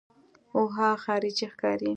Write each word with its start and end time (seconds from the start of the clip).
اوهو 0.55 0.89
خارجۍ 1.03 1.45
ښکاري. 1.53 1.89